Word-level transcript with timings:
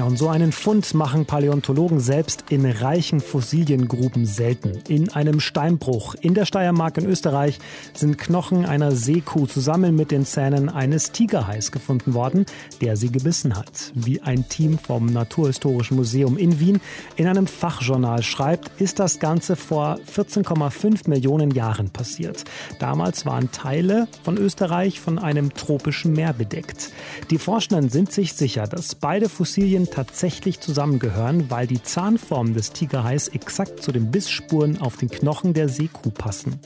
Und 0.00 0.16
so 0.16 0.28
einen 0.28 0.52
Fund 0.52 0.94
machen 0.94 1.26
Paläontologen 1.26 2.00
selbst 2.00 2.44
in 2.50 2.64
reichen 2.64 3.20
Fossiliengruben 3.20 4.26
selten. 4.26 4.80
In 4.88 5.10
einem 5.10 5.38
Steinbruch 5.38 6.14
in 6.20 6.34
der 6.34 6.46
Steiermark 6.46 6.96
in 6.98 7.06
Österreich 7.06 7.58
sind 7.92 8.16
Knochen 8.16 8.64
einer 8.64 8.92
Seekuh 8.92 9.46
zusammen 9.46 9.94
mit 9.94 10.10
den 10.10 10.24
Zähnen 10.24 10.68
eines 10.68 11.12
Tigerhais 11.12 11.72
gefunden 11.72 12.14
worden, 12.14 12.46
der 12.80 12.96
sie 12.96 13.10
gebissen 13.10 13.56
hat. 13.56 13.92
Wie 13.94 14.22
ein 14.22 14.48
Team 14.48 14.78
vom 14.78 15.06
Naturhistorischen 15.06 15.96
Museum 15.96 16.36
in 16.36 16.58
Wien 16.58 16.80
in 17.16 17.26
einem 17.26 17.46
Fachjournal 17.46 18.22
schreibt, 18.22 18.80
ist 18.80 18.98
das 18.98 19.18
Ganze 19.18 19.56
vor 19.56 19.98
14,5 20.14 21.08
Millionen 21.08 21.50
Jahren 21.50 21.90
passiert. 21.90 22.44
Damals 22.78 23.26
waren 23.26 23.52
Teile 23.52 24.08
von 24.22 24.38
Österreich 24.38 25.00
von 25.00 25.18
einem 25.18 25.52
tropischen 25.54 26.12
Meer 26.12 26.32
bedeckt. 26.32 26.90
Die 27.30 27.38
Forschenden 27.38 27.88
sind 27.88 28.10
sich 28.12 28.32
sicher, 28.32 28.66
dass 28.66 28.94
beide 28.94 29.28
Fossilien 29.28 29.81
Fossilien 29.82 29.90
tatsächlich 29.90 30.60
zusammengehören, 30.60 31.50
weil 31.50 31.66
die 31.66 31.82
Zahnformen 31.82 32.54
des 32.54 32.72
Tigerhais 32.72 33.28
exakt 33.28 33.82
zu 33.82 33.92
den 33.92 34.10
Bissspuren 34.10 34.80
auf 34.80 34.96
den 34.96 35.08
Knochen 35.08 35.54
der 35.54 35.68
Seekuh 35.68 36.10
passen. 36.10 36.60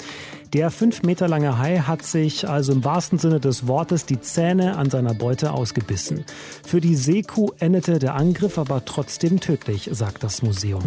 Der 0.52 0.70
fünf 0.70 1.02
Meter 1.02 1.26
lange 1.26 1.58
Hai 1.58 1.78
hat 1.78 2.04
sich 2.04 2.48
also 2.48 2.72
im 2.72 2.84
wahrsten 2.84 3.18
Sinne 3.18 3.40
des 3.40 3.66
Wortes 3.66 4.06
die 4.06 4.20
Zähne 4.20 4.76
an 4.76 4.90
seiner 4.90 5.12
Beute 5.12 5.52
ausgebissen. 5.52 6.24
Für 6.64 6.80
die 6.80 6.94
Seekuh 6.94 7.50
endete 7.58 7.98
der 7.98 8.14
Angriff 8.14 8.56
aber 8.56 8.84
trotzdem 8.84 9.40
tödlich, 9.40 9.90
sagt 9.92 10.22
das 10.22 10.42
Museum. 10.42 10.82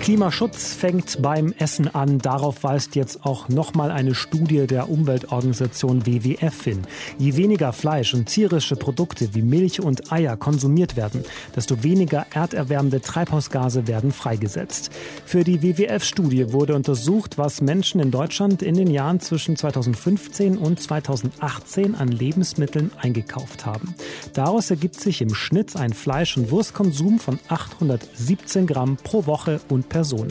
Klimaschutz 0.00 0.74
fängt 0.74 1.20
beim 1.22 1.54
Essen 1.58 1.94
an. 1.94 2.18
Darauf 2.18 2.64
weist 2.64 2.96
jetzt 2.96 3.24
auch 3.24 3.48
nochmal 3.48 3.90
eine 3.90 4.14
Studie 4.14 4.66
der 4.66 4.90
Umweltorganisation 4.90 6.06
WWF 6.06 6.64
hin. 6.64 6.82
Je 7.18 7.36
weniger 7.36 7.72
Fleisch 7.72 8.14
und 8.14 8.26
tierische 8.26 8.76
Produkte 8.76 9.34
wie 9.34 9.42
Milch 9.42 9.80
und 9.80 10.10
Eier 10.10 10.36
konsumiert 10.36 10.96
werden, 10.96 11.24
desto 11.54 11.82
weniger 11.82 12.26
erderwärmende 12.34 13.00
Treibhausgase 13.00 13.86
werden 13.86 14.12
freigesetzt. 14.12 14.90
Für 15.24 15.44
die 15.44 15.62
WWF-Studie 15.62 16.52
wurde 16.52 16.74
untersucht, 16.74 17.38
was 17.38 17.60
Menschen 17.60 17.81
in 17.82 18.10
Deutschland 18.10 18.62
in 18.62 18.76
den 18.76 18.88
Jahren 18.88 19.18
zwischen 19.18 19.56
2015 19.56 20.56
und 20.56 20.80
2018 20.80 21.94
an 21.94 22.08
Lebensmitteln 22.08 22.92
eingekauft 22.96 23.66
haben. 23.66 23.94
Daraus 24.32 24.70
ergibt 24.70 25.00
sich 25.00 25.20
im 25.20 25.34
Schnitt 25.34 25.74
ein 25.74 25.92
Fleisch- 25.92 26.36
und 26.36 26.50
Wurstkonsum 26.50 27.18
von 27.18 27.38
817 27.48 28.66
Gramm 28.66 28.96
pro 28.96 29.26
Woche 29.26 29.60
und 29.68 29.88
Person. 29.88 30.28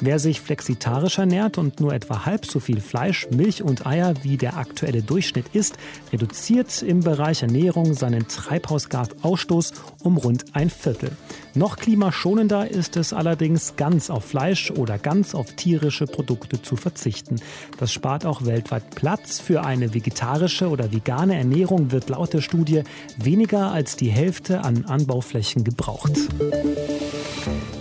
Wer 0.00 0.18
sich 0.18 0.40
flexitarisch 0.40 1.18
ernährt 1.18 1.58
und 1.58 1.80
nur 1.80 1.92
etwa 1.92 2.24
halb 2.24 2.46
so 2.46 2.58
viel 2.58 2.80
Fleisch, 2.80 3.28
Milch 3.30 3.62
und 3.62 3.86
Eier 3.86 4.14
wie 4.22 4.36
der 4.36 4.56
aktuelle 4.56 5.02
Durchschnitt 5.02 5.46
isst, 5.52 5.76
reduziert 6.12 6.82
im 6.82 7.00
Bereich 7.00 7.42
Ernährung 7.42 7.94
seinen 7.94 8.28
Treibhausgasausstoß 8.28 9.72
um 10.02 10.16
rund 10.16 10.44
ein 10.54 10.70
Viertel. 10.70 11.10
Noch 11.56 11.76
klimaschonender 11.76 12.68
ist 12.68 12.96
es 12.96 13.12
allerdings, 13.12 13.76
ganz 13.76 14.10
auf 14.10 14.24
Fleisch 14.24 14.72
oder 14.72 14.98
ganz 14.98 15.36
auf 15.36 15.52
tierische 15.52 16.06
Produkte 16.06 16.60
zu 16.60 16.74
verzichten. 16.74 17.36
Das 17.78 17.92
spart 17.92 18.26
auch 18.26 18.44
weltweit 18.44 18.94
Platz. 18.96 19.38
Für 19.38 19.64
eine 19.64 19.94
vegetarische 19.94 20.68
oder 20.68 20.92
vegane 20.92 21.36
Ernährung 21.36 21.92
wird 21.92 22.08
laut 22.08 22.32
der 22.32 22.40
Studie 22.40 22.82
weniger 23.18 23.70
als 23.70 23.94
die 23.94 24.10
Hälfte 24.10 24.62
an 24.62 24.84
Anbauflächen 24.86 25.62
gebraucht. 25.62 26.12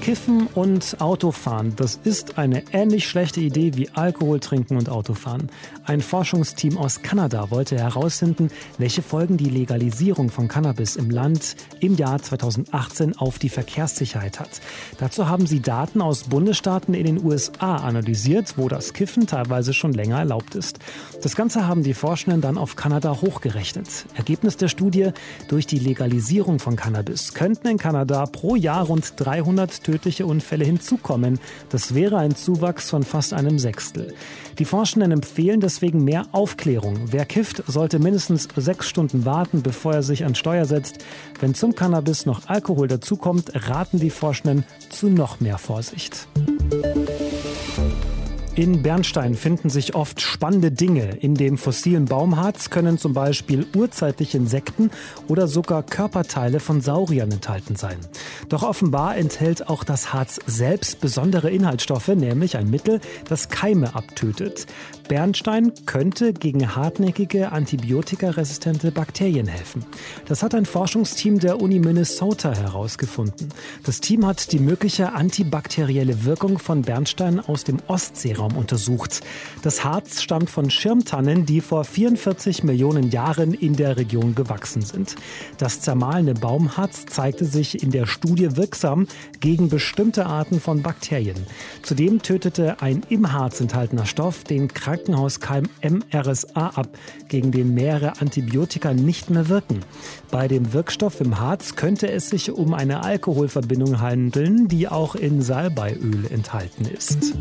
Kiffen 0.04 0.48
und 0.54 1.00
Autofahren, 1.00 1.78
das 1.78 1.98
ist 2.04 2.38
eine 2.38 2.64
ähnlich 2.74 3.08
schlechte 3.08 3.40
Idee 3.40 3.72
wie 3.76 3.88
Alkohol 3.94 4.42
trinken 4.42 4.76
und 4.76 4.90
Autofahren. 4.90 5.50
Ein 5.86 6.02
Forschungsteam 6.02 6.78
aus 6.78 7.04
Kanada 7.04 7.52
wollte 7.52 7.78
herausfinden, 7.78 8.50
welche 8.78 9.02
Folgen 9.02 9.38
die 9.38 9.50
Legalisierung 9.50 10.30
von 10.30 10.50
Cannabis 10.50 10.98
im 10.98 11.10
Land 11.10 11.56
im 11.80 11.96
Jahr 11.96 12.22
2018 12.22 13.18
auf 13.18 13.40
die 13.40 13.48
Verkehrssicherheit 13.48 14.42
hat. 14.42 14.60
Dazu 14.98 15.30
haben 15.30 15.48
sie 15.48 15.62
Daten 15.62 16.02
aus 16.02 16.26
Bundesstaaten 16.26 16.94
in 16.96 17.06
den 17.06 17.24
USA 17.24 17.78
analysiert, 17.78 18.56
wo 18.58 18.68
das 18.68 18.92
Kiffen 18.92 19.26
teilweise 19.26 19.74
schon 19.74 19.94
länger 19.94 20.20
erlaubt 20.20 20.56
ist. 20.56 20.80
Das 21.22 21.38
Ganze 21.38 21.66
haben 21.66 21.82
die 21.82 21.94
Forschenden 21.94 22.42
dann 22.42 22.58
auf 22.58 22.76
Kanada 22.76 23.22
hochgerechnet. 23.22 23.88
Ergebnis 24.18 24.58
der 24.58 24.68
Studie, 24.68 25.12
durch 25.48 25.66
die 25.66 25.80
Legalisierung 25.80 26.60
von 26.60 26.76
Cannabis 26.76 27.34
könnten 27.34 27.70
in 27.70 27.78
Kanada 27.78 28.26
pro 28.26 28.58
Jahr 28.58 28.86
rund 28.86 29.14
300 29.16 29.93
tödliche 29.94 30.26
Unfälle 30.26 30.66
hinzukommen. 30.66 31.40
Das 31.70 31.94
wäre 31.94 32.18
ein 32.18 32.36
Zuwachs 32.36 32.90
von 32.90 33.04
fast 33.04 33.32
einem 33.32 33.60
Sechstel. 33.60 34.16
Die 34.58 34.66
Forschenden 34.66 35.12
empfehlen 35.12 35.60
deswegen 35.60 36.04
mehr 36.04 36.26
Aufklärung. 36.32 37.12
Wer 37.12 37.26
kifft, 37.26 37.64
sollte 37.68 38.00
mindestens 38.00 38.48
sechs 38.56 38.90
Stunden 38.90 39.24
warten, 39.24 39.62
bevor 39.62 39.94
er 39.94 40.02
sich 40.02 40.26
an 40.26 40.34
Steuer 40.34 40.66
setzt. 40.66 41.06
Wenn 41.40 41.54
zum 41.54 41.76
Cannabis 41.76 42.26
noch 42.26 42.48
Alkohol 42.48 42.88
dazukommt, 42.88 43.52
raten 43.70 44.00
die 44.00 44.10
Forschenden 44.10 44.66
zu 44.90 45.10
noch 45.10 45.40
mehr 45.40 45.60
Vorsicht. 45.60 46.28
In 48.56 48.84
Bernstein 48.84 49.34
finden 49.34 49.72
sich 49.72 49.96
oft 49.96 50.22
spannende 50.22 50.72
Dinge. 50.72 51.18
In 51.22 51.34
dem 51.34 51.58
fossilen 51.58 52.06
Baumharz 52.06 52.70
können 52.70 53.00
zum 53.00 53.14
Beispiel 53.14 53.66
urzeitliche 53.76 54.38
Insekten 54.38 54.92
oder 55.28 55.48
sogar 55.48 55.82
Körperteile 55.82 56.60
von 56.60 56.80
Sauriern 56.80 57.32
enthalten 57.32 57.76
sein. 57.76 57.98
Doch 58.50 58.62
offenbar 58.62 59.18
enthält 59.18 59.70
auch 59.70 59.84
das 59.84 60.14
Harz 60.14 60.40
selbst 60.46 61.02
besondere 61.02 61.50
Inhaltsstoffe, 61.50 62.10
nämlich 62.10 62.56
ein 62.56 62.70
Mittel, 62.70 63.02
das 63.28 63.50
Keime 63.50 63.96
abtötet. 63.96 64.68
Bernstein 65.08 65.74
könnte 65.88 66.32
gegen 66.32 66.76
hartnäckige 66.76 67.52
antibiotikaresistente 67.52 68.92
Bakterien 68.92 69.48
helfen. 69.48 69.84
Das 70.28 70.44
hat 70.44 70.54
ein 70.54 70.66
Forschungsteam 70.66 71.40
der 71.40 71.60
Uni 71.60 71.80
Minnesota 71.80 72.54
herausgefunden. 72.54 73.50
Das 73.84 74.00
Team 74.00 74.26
hat 74.26 74.52
die 74.52 74.60
mögliche 74.60 75.14
antibakterielle 75.14 76.24
Wirkung 76.24 76.60
von 76.60 76.84
Bernstein 76.84 77.40
aus 77.40 77.64
dem 77.64 77.80
Ostseeraum 77.88 78.43
Lebensraum 78.44 78.58
untersucht. 78.58 79.22
Das 79.62 79.84
Harz 79.84 80.22
stammt 80.22 80.50
von 80.50 80.70
Schirmtannen, 80.70 81.46
die 81.46 81.62
vor 81.62 81.84
44 81.84 82.64
Millionen 82.64 83.12
Jahren 83.12 83.54
in 83.54 83.76
der 83.76 83.98
Region 83.98 84.36
gewachsen 84.36 84.82
sind. 84.82 85.16
Das 85.58 85.82
zermahlene 85.82 86.34
Baumharz 86.34 87.06
zeigte 87.06 87.46
sich 87.46 87.84
in 87.84 87.92
der 87.92 88.06
Studie 88.06 88.56
wirksam 88.56 89.08
gegen 89.40 89.70
bestimmte 89.70 90.26
Arten 90.26 90.60
von 90.60 90.82
Bakterien. 90.82 91.48
Zudem 91.82 92.22
tötete 92.22 92.82
ein 92.82 93.04
im 93.10 93.32
Harz 93.32 93.62
enthaltener 93.62 94.06
Stoff 94.06 94.44
den 94.44 94.68
Krankenhauskeim 94.68 95.70
MRSA 95.82 96.72
ab, 96.76 96.90
gegen 97.28 97.52
den 97.52 97.74
mehrere 97.74 98.20
Antibiotika 98.22 98.94
nicht 98.94 99.30
mehr 99.30 99.50
wirken. 99.50 99.80
Bei 100.32 100.48
dem 100.48 100.74
Wirkstoff 100.74 101.22
im 101.22 101.40
Harz 101.40 101.76
könnte 101.76 102.12
es 102.12 102.30
sich 102.30 102.52
um 102.52 102.74
eine 102.74 103.04
Alkoholverbindung 103.04 104.02
handeln, 104.02 104.68
die 104.68 104.88
auch 104.88 105.16
in 105.16 105.42
Salbeiöl 105.42 106.26
enthalten 106.32 106.86
ist. 106.86 107.34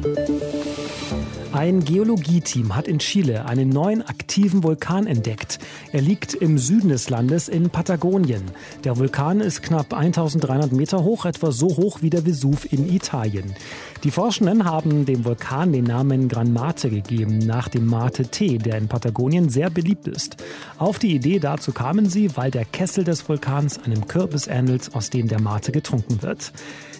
Ein 1.53 1.85
Geologieteam 1.85 2.75
hat 2.75 2.89
in 2.89 2.99
Chile 2.99 3.45
einen 3.45 3.69
neuen 3.69 4.01
aktiven 4.01 4.63
Vulkan 4.63 5.07
entdeckt. 5.07 5.59
Er 5.93 6.01
liegt 6.01 6.33
im 6.33 6.57
Süden 6.57 6.89
des 6.89 7.11
Landes 7.11 7.49
in 7.49 7.69
Patagonien. 7.69 8.43
Der 8.85 8.97
Vulkan 8.97 9.41
ist 9.41 9.63
knapp 9.63 9.93
1300 9.93 10.73
Meter 10.73 11.05
hoch, 11.05 11.27
etwa 11.27 11.53
so 11.53 11.67
hoch 11.77 11.99
wie 12.01 12.09
der 12.09 12.25
Vesuv 12.25 12.73
in 12.73 12.91
Italien. 12.91 13.55
Die 14.03 14.11
Forschenden 14.11 14.65
haben 14.65 15.05
dem 15.05 15.27
Vulkan 15.27 15.73
den 15.73 15.85
Namen 15.85 16.29
Gran 16.29 16.55
Mate 16.55 16.89
gegeben, 16.89 17.39
nach 17.39 17.69
dem 17.69 17.87
Mate-Tee, 17.87 18.57
der 18.57 18.79
in 18.79 18.89
Patagonien 18.89 19.51
sehr 19.51 19.69
beliebt 19.69 20.09
ist. 20.09 20.39
Auf 20.79 20.99
die 20.99 21.15
Idee 21.15 21.39
dazu 21.39 21.73
kamen 21.73 22.09
sie, 22.09 22.35
weil 22.35 22.51
der 22.51 22.65
Kessel 22.65 23.05
des 23.05 23.29
Vulkans 23.29 23.79
einem 23.85 24.07
Kürbis 24.07 24.47
ähnelt, 24.47 24.95
aus 24.95 25.11
dem 25.11 25.29
der 25.29 25.41
Mate 25.41 25.71
getrunken 25.71 26.23
wird. 26.23 26.53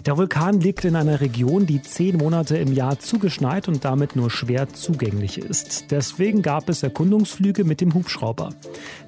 Der 0.05 0.17
Vulkan 0.17 0.61
liegt 0.61 0.85
in 0.85 0.97
einer 0.97 1.21
Region, 1.21 1.65
die 1.65 1.81
zehn 1.81 2.17
Monate 2.17 2.57
im 2.57 2.73
Jahr 2.73 2.99
zugeschneit 2.99 3.69
und 3.69 3.85
damit 3.85 4.17
nur 4.17 4.31
schwer 4.31 4.69
zugänglich 4.69 5.39
ist. 5.39 5.93
Deswegen 5.93 6.43
gab 6.43 6.69
es 6.69 6.83
Erkundungsflüge 6.83 7.63
mit 7.63 7.81
dem 7.81 7.95
Hubschrauber. 7.95 8.51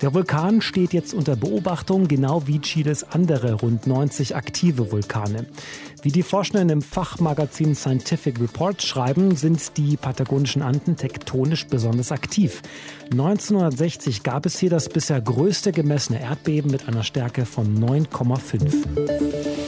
Der 0.02 0.14
Vulkan 0.14 0.60
steht 0.60 0.92
jetzt 0.92 1.12
unter 1.12 1.34
Beobachtung, 1.34 2.06
genau 2.06 2.46
wie 2.46 2.60
Chiles 2.60 3.02
andere 3.02 3.54
rund 3.54 3.88
90 3.88 4.36
aktive 4.36 4.92
Vulkane. 4.92 5.46
Wie 6.02 6.12
die 6.12 6.22
Forschenden 6.22 6.68
im 6.68 6.82
Fachmagazin 6.82 7.74
Scientific 7.74 8.40
Reports 8.40 8.84
schreiben, 8.84 9.34
sind 9.34 9.76
die 9.76 9.96
patagonischen 9.96 10.62
Anden 10.62 10.96
tektonisch 10.96 11.66
besonders 11.66 12.12
aktiv. 12.12 12.62
1960 13.10 14.22
gab 14.22 14.46
es 14.46 14.60
hier 14.60 14.70
das 14.70 14.88
bisher 14.88 15.20
größte 15.20 15.72
gemessene 15.72 16.20
Erdbeben 16.20 16.70
mit 16.70 16.86
einer 16.86 17.02
Stärke 17.02 17.46
von 17.46 17.82
9,5. 17.82 19.63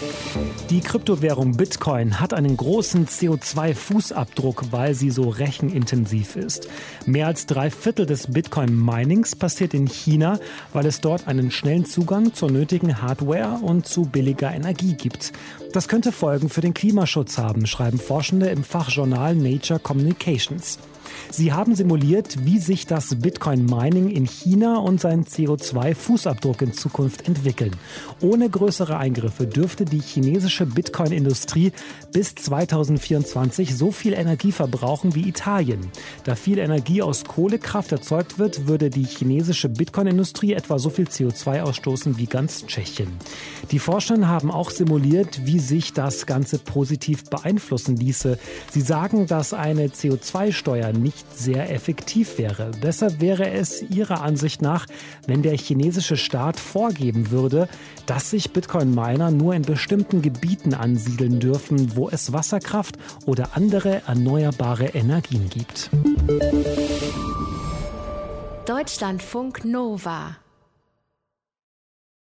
Die 0.70 0.80
Kryptowährung 0.80 1.56
Bitcoin 1.56 2.20
hat 2.20 2.34
einen 2.34 2.56
großen 2.56 3.06
CO2-Fußabdruck, 3.06 4.72
weil 4.72 4.94
sie 4.94 5.10
so 5.10 5.28
rechenintensiv 5.28 6.36
ist. 6.36 6.68
Mehr 7.06 7.28
als 7.28 7.46
drei 7.46 7.70
Viertel 7.70 8.04
des 8.04 8.26
Bitcoin-Minings 8.26 9.36
passiert 9.36 9.74
in 9.74 9.86
China, 9.86 10.38
weil 10.72 10.86
es 10.86 11.00
dort 11.00 11.28
einen 11.28 11.50
schnellen 11.50 11.84
Zugang 11.84 12.34
zur 12.34 12.50
nötigen 12.50 13.00
Hardware 13.00 13.60
und 13.62 13.86
zu 13.86 14.02
billiger 14.02 14.52
Energie 14.52 14.94
gibt. 14.94 15.32
Das 15.72 15.88
könnte 15.88 16.12
Folgen 16.12 16.48
für 16.48 16.60
den 16.60 16.74
Klimaschutz 16.74 17.38
haben, 17.38 17.66
schreiben 17.66 17.98
Forschende 17.98 18.48
im 18.48 18.64
Fachjournal 18.64 19.34
Nature 19.34 19.78
Communications. 19.78 20.78
Sie 21.30 21.52
haben 21.52 21.74
simuliert, 21.74 22.44
wie 22.44 22.58
sich 22.58 22.86
das 22.86 23.14
Bitcoin-Mining 23.14 24.08
in 24.08 24.26
China 24.26 24.78
und 24.78 25.00
sein 25.00 25.24
CO2-Fußabdruck 25.24 26.62
in 26.62 26.72
Zukunft 26.72 27.28
entwickeln. 27.28 27.76
Ohne 28.20 28.50
größere 28.50 28.96
Eingriffe 28.96 29.46
dürfte 29.46 29.84
die 29.84 30.00
chinesische 30.00 30.66
Bitcoin-Industrie 30.66 31.72
bis 32.12 32.34
2024 32.34 33.76
so 33.76 33.92
viel 33.92 34.12
Energie 34.12 34.52
verbrauchen 34.52 35.14
wie 35.14 35.28
Italien. 35.28 35.80
Da 36.24 36.34
viel 36.34 36.58
Energie 36.58 37.02
aus 37.02 37.24
Kohlekraft 37.24 37.92
erzeugt 37.92 38.38
wird, 38.38 38.66
würde 38.66 38.90
die 38.90 39.04
chinesische 39.04 39.68
Bitcoin-Industrie 39.68 40.52
etwa 40.54 40.78
so 40.78 40.90
viel 40.90 41.06
CO2 41.06 41.62
ausstoßen 41.62 42.18
wie 42.18 42.26
ganz 42.26 42.66
Tschechien. 42.66 43.08
Die 43.70 43.78
Forscher 43.78 44.16
haben 44.26 44.50
auch 44.50 44.70
simuliert, 44.70 45.46
wie 45.46 45.58
sich 45.58 45.92
das 45.92 46.26
Ganze 46.26 46.58
positiv 46.58 47.24
beeinflussen 47.24 47.96
ließe. 47.96 48.38
Sie 48.70 48.80
sagen, 48.80 49.26
dass 49.26 49.52
eine 49.52 49.88
CO2-Steuer 49.88 50.92
nicht 51.06 51.38
sehr 51.38 51.70
effektiv 51.72 52.36
wäre. 52.36 52.72
Besser 52.80 53.20
wäre 53.20 53.48
es 53.48 53.80
ihrer 53.80 54.22
Ansicht 54.22 54.60
nach, 54.60 54.86
wenn 55.28 55.42
der 55.42 55.56
chinesische 55.56 56.16
Staat 56.16 56.58
vorgeben 56.58 57.30
würde, 57.30 57.68
dass 58.06 58.30
sich 58.30 58.50
Bitcoin-Miner 58.50 59.30
nur 59.30 59.54
in 59.54 59.62
bestimmten 59.62 60.20
Gebieten 60.20 60.74
ansiedeln 60.74 61.38
dürfen, 61.38 61.94
wo 61.94 62.08
es 62.08 62.32
Wasserkraft 62.32 62.96
oder 63.24 63.50
andere 63.54 64.02
erneuerbare 64.08 64.86
Energien 64.86 65.48
gibt. 65.48 65.90
Deutschlandfunk 68.66 69.64
Nova 69.64 70.36